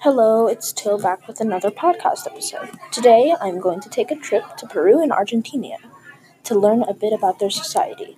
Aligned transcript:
Hello, 0.00 0.46
it's 0.46 0.72
Till 0.72 0.98
back 0.98 1.28
with 1.28 1.40
another 1.40 1.70
podcast 1.70 2.26
episode. 2.26 2.70
Today 2.92 3.34
I'm 3.40 3.60
going 3.60 3.80
to 3.80 3.90
take 3.90 4.10
a 4.10 4.16
trip 4.16 4.56
to 4.56 4.66
Peru 4.66 5.02
and 5.02 5.12
Argentina 5.12 5.76
to 6.44 6.58
learn 6.58 6.82
a 6.82 6.94
bit 6.94 7.12
about 7.12 7.38
their 7.40 7.50
society. 7.50 8.16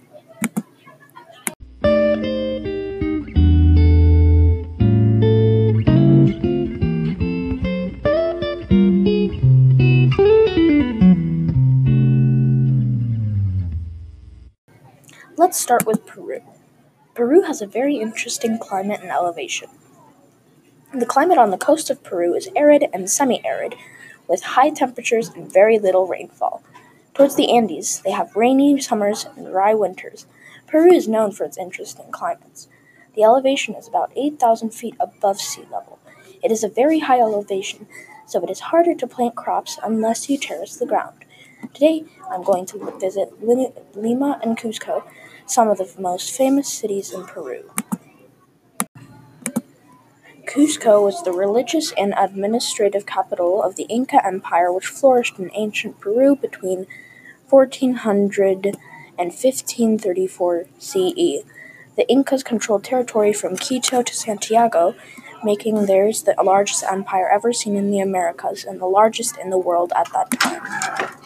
Let's 15.37 15.59
start 15.59 15.87
with 15.87 16.07
Peru. 16.07 16.43
Peru 17.15 17.43
has 17.43 17.61
a 17.61 17.67
very 17.67 17.97
interesting 17.97 18.59
climate 18.59 19.01
and 19.01 19.11
elevation. 19.11 19.69
The 20.95 21.07
climate 21.07 21.39
on 21.39 21.51
the 21.51 21.59
coast 21.59 21.91
of 21.91 22.05
Peru 22.05 22.35
is 22.35 22.49
arid 22.55 22.87
and 22.93 23.11
semi 23.11 23.45
arid, 23.45 23.75
with 24.29 24.43
high 24.43 24.71
temperatures 24.71 25.29
and 25.29 25.53
very 25.53 25.79
little 25.79 26.07
rainfall. 26.07 26.63
Towards 27.15 27.35
the 27.35 27.53
Andes, 27.53 28.01
they 28.05 28.13
have 28.13 28.37
rainy 28.37 28.81
summers 28.81 29.27
and 29.37 29.47
dry 29.47 29.75
winters. 29.75 30.27
Peru 30.69 30.93
is 30.93 31.09
known 31.09 31.33
for 31.33 31.45
its 31.45 31.59
interesting 31.59 32.13
climates. 32.13 32.69
The 33.17 33.25
elevation 33.25 33.75
is 33.75 33.89
about 33.89 34.13
8,000 34.15 34.71
feet 34.71 34.95
above 35.01 35.41
sea 35.41 35.63
level. 35.71 35.99
It 36.43 36.53
is 36.53 36.63
a 36.63 36.69
very 36.69 37.01
high 37.01 37.19
elevation, 37.19 37.89
so 38.27 38.43
it 38.45 38.51
is 38.51 38.61
harder 38.61 38.95
to 38.95 39.07
plant 39.09 39.35
crops 39.35 39.81
unless 39.83 40.31
you 40.31 40.39
terrace 40.39 40.77
the 40.77 40.87
ground. 40.87 41.25
Today, 41.75 42.05
I'm 42.31 42.45
going 42.45 42.67
to 42.67 42.99
visit 43.01 43.33
Lima 43.43 44.41
and 44.43 44.57
Cusco, 44.57 45.03
some 45.51 45.69
of 45.69 45.79
the 45.79 45.91
most 46.01 46.31
famous 46.31 46.73
cities 46.73 47.13
in 47.13 47.25
Peru. 47.25 47.69
Cusco 50.47 51.03
was 51.05 51.23
the 51.23 51.33
religious 51.33 51.93
and 51.99 52.15
administrative 52.17 53.05
capital 53.05 53.61
of 53.63 53.75
the 53.75 53.85
Inca 53.85 54.25
Empire 54.25 54.73
which 54.73 54.87
flourished 54.87 55.39
in 55.39 55.51
ancient 55.55 55.99
Peru 55.99 56.37
between 56.37 56.87
1400 57.49 58.77
and 59.19 59.33
1534 59.33 60.67
CE. 60.79 61.45
The 61.97 62.07
Incas 62.09 62.45
controlled 62.45 62.85
territory 62.85 63.33
from 63.33 63.57
Quito 63.57 64.03
to 64.03 64.15
Santiago, 64.15 64.95
making 65.43 65.87
theirs 65.87 66.23
the 66.23 66.35
largest 66.43 66.85
empire 66.85 67.29
ever 67.29 67.53
seen 67.53 67.75
in 67.75 67.91
the 67.91 68.01
Americas 68.01 68.65
and 68.65 68.81
the 68.81 68.87
largest 68.87 69.37
in 69.37 69.51
the 69.51 69.59
world 69.59 69.93
at 69.97 70.13
that 70.13 70.31
time. 70.31 71.20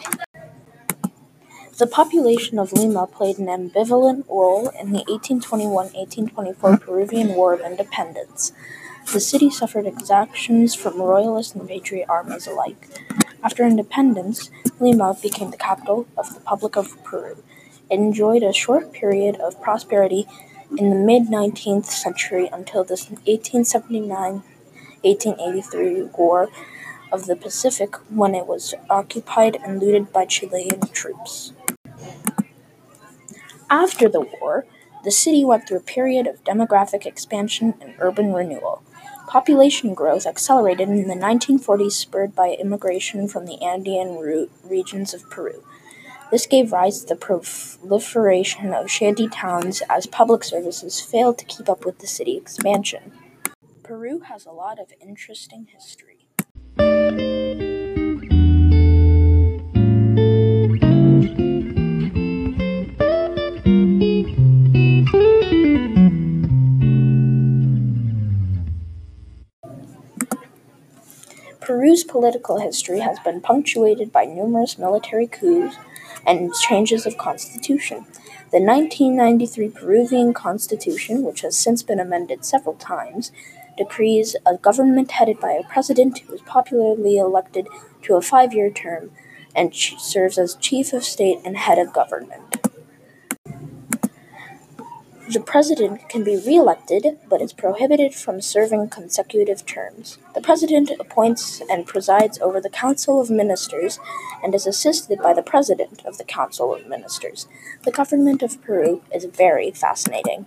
The 1.77 1.87
population 1.87 2.57
of 2.57 2.71
Lima 2.71 3.05
played 3.05 3.37
an 3.37 3.47
ambivalent 3.47 4.29
role 4.29 4.69
in 4.69 4.93
the 4.93 5.03
1821-1824 5.09 6.79
Peruvian 6.79 7.35
War 7.35 7.53
of 7.53 7.59
Independence. 7.59 8.53
The 9.11 9.19
city 9.19 9.49
suffered 9.49 9.85
exactions 9.85 10.73
from 10.73 11.01
royalist 11.01 11.53
and 11.53 11.67
patriot 11.67 12.05
armies 12.07 12.47
alike. 12.47 12.87
After 13.43 13.65
independence, 13.65 14.49
Lima 14.79 15.17
became 15.21 15.51
the 15.51 15.57
capital 15.57 16.07
of 16.17 16.29
the 16.29 16.39
Republic 16.39 16.77
of 16.77 17.03
Peru. 17.03 17.43
It 17.91 17.99
enjoyed 17.99 18.43
a 18.43 18.53
short 18.53 18.93
period 18.93 19.35
of 19.41 19.61
prosperity 19.61 20.27
in 20.77 20.89
the 20.89 20.95
mid 20.95 21.23
19th 21.23 21.87
century 21.87 22.49
until 22.53 22.85
the 22.85 22.93
1879 22.93 24.43
1883 25.03 26.03
War 26.17 26.47
of 27.15 27.25
the 27.25 27.35
Pacific 27.35 27.95
when 28.09 28.35
it 28.35 28.45
was 28.45 28.75
occupied 28.89 29.57
and 29.63 29.79
looted 29.79 30.13
by 30.13 30.25
Chilean 30.25 30.81
troops. 30.93 31.53
After 33.69 34.07
the 34.07 34.27
war, 34.39 34.65
the 35.03 35.11
city 35.11 35.43
went 35.43 35.67
through 35.67 35.77
a 35.77 35.91
period 35.95 36.27
of 36.27 36.43
demographic 36.43 37.05
expansion 37.05 37.73
and 37.81 37.95
urban 37.99 38.33
renewal. 38.33 38.83
Population 39.27 39.93
growth 39.93 40.25
accelerated 40.27 40.87
in 40.87 41.07
the 41.07 41.15
1940s, 41.15 41.93
spurred 41.93 42.35
by 42.35 42.49
immigration 42.59 43.27
from 43.27 43.45
the 43.45 43.61
Andean 43.63 44.17
regions 44.63 45.13
of 45.13 45.29
Peru. 45.29 45.63
This 46.31 46.45
gave 46.45 46.71
rise 46.71 47.01
to 47.01 47.07
the 47.07 47.15
proliferation 47.15 48.73
of 48.73 48.89
shanty 48.89 49.27
towns 49.27 49.81
as 49.89 50.05
public 50.07 50.43
services 50.43 50.99
failed 50.99 51.37
to 51.39 51.45
keep 51.45 51.69
up 51.69 51.85
with 51.85 51.99
the 51.99 52.07
city 52.07 52.35
expansion. 52.37 53.11
Peru 53.83 54.21
has 54.21 54.45
a 54.45 54.51
lot 54.51 54.79
of 54.79 54.91
interesting 54.99 55.67
history. 55.71 56.14
Peru's 71.65 72.03
political 72.03 72.59
history 72.59 72.99
has 72.99 73.17
been 73.19 73.41
punctuated 73.41 74.11
by 74.11 74.25
numerous 74.25 74.77
military 74.77 75.25
coups 75.25 75.75
and 76.25 76.53
changes 76.53 77.07
of 77.07 77.17
constitution. 77.17 78.05
The 78.51 78.61
1993 78.61 79.69
Peruvian 79.69 80.33
constitution, 80.33 81.23
which 81.23 81.41
has 81.41 81.57
since 81.57 81.81
been 81.81 81.99
amended 81.99 82.45
several 82.45 82.75
times, 82.75 83.31
decrees 83.77 84.35
a 84.45 84.57
government 84.57 85.11
headed 85.11 85.39
by 85.39 85.51
a 85.51 85.63
president 85.63 86.19
who 86.19 86.33
is 86.33 86.41
popularly 86.41 87.17
elected 87.17 87.67
to 88.03 88.15
a 88.15 88.21
five 88.21 88.53
year 88.53 88.69
term 88.69 89.11
and 89.55 89.73
serves 89.73 90.37
as 90.37 90.55
chief 90.55 90.93
of 90.93 91.03
state 91.03 91.39
and 91.45 91.57
head 91.57 91.79
of 91.79 91.93
government. 91.93 92.57
The 95.27 95.39
president 95.39 96.07
can 96.07 96.23
be 96.23 96.37
re-elected, 96.37 97.17
but 97.27 97.41
is 97.41 97.51
prohibited 97.51 98.13
from 98.13 98.41
serving 98.41 98.89
consecutive 98.89 99.65
terms. 99.65 100.19
The 100.35 100.41
president 100.41 100.91
appoints 100.99 101.63
and 101.67 101.87
presides 101.87 102.39
over 102.39 102.61
the 102.61 102.69
Council 102.69 103.19
of 103.19 103.31
Ministers 103.31 103.99
and 104.43 104.53
is 104.53 104.67
assisted 104.67 105.19
by 105.23 105.33
the 105.33 105.41
president 105.41 106.05
of 106.05 106.19
the 106.19 106.23
Council 106.25 106.75
of 106.75 106.85
Ministers. 106.85 107.47
The 107.85 107.91
government 107.91 108.43
of 108.43 108.61
Peru 108.61 109.01
is 109.11 109.25
very 109.25 109.71
fascinating. 109.71 110.45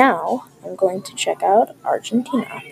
Now 0.00 0.46
I'm 0.64 0.76
going 0.76 1.02
to 1.02 1.14
check 1.14 1.42
out 1.42 1.76
Argentina. 1.84 2.62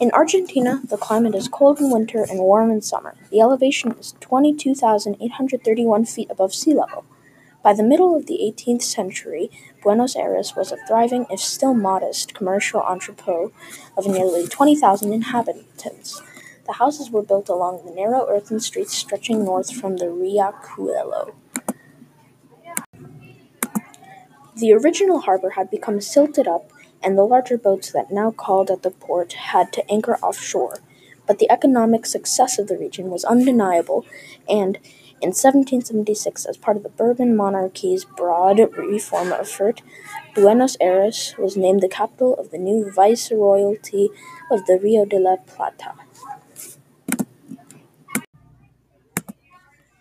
In 0.00 0.12
Argentina, 0.12 0.82
the 0.84 0.96
climate 1.00 1.34
is 1.34 1.48
cold 1.48 1.80
in 1.80 1.90
winter 1.90 2.22
and 2.22 2.38
warm 2.38 2.70
in 2.70 2.80
summer. 2.80 3.16
The 3.32 3.40
elevation 3.40 3.90
is 3.98 4.14
22,831 4.20 6.04
feet 6.04 6.30
above 6.30 6.54
sea 6.54 6.74
level. 6.74 7.04
By 7.62 7.74
the 7.74 7.84
middle 7.84 8.16
of 8.16 8.26
the 8.26 8.40
18th 8.42 8.82
century, 8.82 9.48
Buenos 9.82 10.16
Aires 10.16 10.56
was 10.56 10.72
a 10.72 10.76
thriving, 10.88 11.26
if 11.30 11.38
still 11.38 11.74
modest, 11.74 12.34
commercial 12.34 12.80
entrepot 12.80 13.52
of 13.96 14.06
nearly 14.06 14.48
20,000 14.48 15.12
inhabitants. 15.12 16.20
The 16.66 16.74
houses 16.74 17.10
were 17.10 17.22
built 17.22 17.48
along 17.48 17.84
the 17.84 17.92
narrow 17.92 18.26
earthen 18.28 18.58
streets 18.58 18.94
stretching 18.94 19.44
north 19.44 19.72
from 19.72 19.98
the 19.98 20.06
Riachuelo. 20.06 21.34
The 24.56 24.72
original 24.72 25.20
harbor 25.20 25.50
had 25.50 25.70
become 25.70 26.00
silted 26.00 26.48
up, 26.48 26.70
and 27.00 27.16
the 27.16 27.24
larger 27.24 27.58
boats 27.58 27.92
that 27.92 28.10
now 28.10 28.32
called 28.32 28.70
at 28.70 28.82
the 28.82 28.90
port 28.90 29.32
had 29.34 29.72
to 29.72 29.90
anchor 29.90 30.16
offshore. 30.16 30.78
But 31.26 31.38
the 31.38 31.50
economic 31.50 32.06
success 32.06 32.58
of 32.58 32.66
the 32.66 32.76
region 32.76 33.08
was 33.08 33.24
undeniable, 33.24 34.04
and 34.48 34.78
in 35.22 35.28
1776, 35.28 36.46
as 36.46 36.56
part 36.56 36.76
of 36.76 36.82
the 36.82 36.88
Bourbon 36.88 37.36
monarchy's 37.36 38.04
broad 38.04 38.58
reform 38.76 39.32
effort, 39.32 39.80
Buenos 40.34 40.76
Aires 40.80 41.36
was 41.38 41.56
named 41.56 41.80
the 41.80 41.88
capital 41.88 42.34
of 42.34 42.50
the 42.50 42.58
new 42.58 42.90
viceroyalty 42.90 44.08
of 44.50 44.66
the 44.66 44.80
Rio 44.82 45.04
de 45.04 45.20
la 45.20 45.36
Plata. 45.36 45.94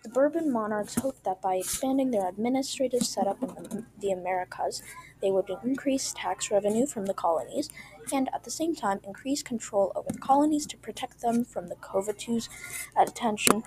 The 0.01 0.09
Bourbon 0.09 0.51
monarchs 0.51 0.95
hoped 0.95 1.23
that 1.23 1.39
by 1.39 1.57
expanding 1.57 2.09
their 2.09 2.27
administrative 2.27 3.03
setup 3.03 3.44
in 3.44 3.85
the 4.00 4.12
Americas, 4.12 4.81
they 5.21 5.29
would 5.29 5.51
increase 5.63 6.15
tax 6.18 6.50
revenue 6.50 6.88
from 6.88 7.06
the 7.06 7.13
colonies 7.13 7.69
and 8.12 8.27
at 8.33 8.44
the 8.44 8.50
same 8.50 8.73
time 8.73 9.00
increase 9.03 9.44
control 9.44 9.91
over 9.95 10.12
the 10.12 10.18
colonies 10.18 10.65
to 10.65 10.77
protect 10.77 11.21
them 11.21 11.45
from 11.45 11.68
the 11.68 11.75
covetous 11.75 12.50
attention 12.97 13.63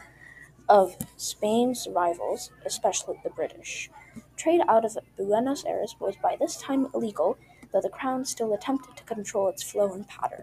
of 0.74 0.96
Spain's 1.16 1.86
rivals, 1.88 2.50
especially 2.66 3.14
the 3.22 3.30
British. 3.30 3.88
Trade 4.36 4.60
out 4.66 4.84
of 4.84 4.98
Buenos 5.16 5.64
Aires 5.64 5.94
was 6.00 6.16
by 6.20 6.34
this 6.34 6.56
time 6.56 6.88
illegal, 6.92 7.38
though 7.70 7.80
the 7.80 7.88
crown 7.88 8.24
still 8.24 8.52
attempted 8.52 8.96
to 8.96 9.04
control 9.04 9.46
its 9.46 9.62
flow 9.62 9.92
and 9.92 10.08
pattern. 10.08 10.42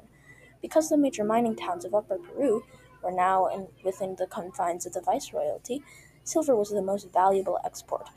Because 0.61 0.87
the 0.87 0.95
major 0.95 1.25
mining 1.25 1.57
towns 1.57 1.83
of 1.83 1.93
Upper 1.93 2.17
Peru 2.17 2.63
were 3.03 3.11
now 3.11 3.47
in, 3.47 3.67
within 3.83 4.15
the 4.15 4.25
confines 4.25 4.85
of 4.85 4.93
the 4.93 5.01
viceroyalty, 5.01 5.83
silver 6.23 6.55
was 6.55 6.69
the 6.69 6.81
most 6.81 7.11
valuable 7.11 7.59
export. 7.65 8.07